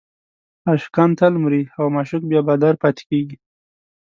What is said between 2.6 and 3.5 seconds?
پاتې کېږي.